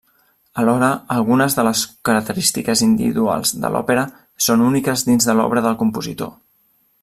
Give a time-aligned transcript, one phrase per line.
[0.61, 4.07] Alhora, algunes de les característiques individuals de l'òpera
[4.47, 6.37] són úniques dins de l'obra del compositor.